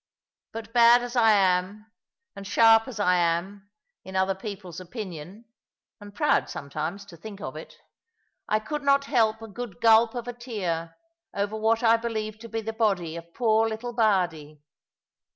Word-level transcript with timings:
But 0.51 0.73
bad 0.73 1.03
as 1.03 1.15
I 1.15 1.33
am, 1.33 1.91
and 2.35 2.47
sharp 2.47 2.87
as 2.87 2.99
I 2.99 3.17
am, 3.17 3.69
in 4.03 4.15
other 4.15 4.33
people's 4.33 4.79
opinion 4.79 5.45
(and 5.99 6.15
proud 6.15 6.49
sometimes 6.49 7.05
to 7.05 7.15
think 7.15 7.39
of 7.39 7.55
it), 7.55 7.77
I 8.49 8.57
could 8.57 8.81
not 8.81 9.05
help 9.05 9.43
a 9.43 9.47
good 9.47 9.79
gulp 9.79 10.15
of 10.15 10.27
a 10.27 10.33
tear, 10.33 10.97
over 11.35 11.55
what 11.55 11.83
I 11.83 11.97
believed 11.97 12.41
to 12.41 12.49
be 12.49 12.61
the 12.61 12.73
body 12.73 13.15
of 13.15 13.31
poor 13.35 13.69
little 13.69 13.93
Bardie. 13.93 14.63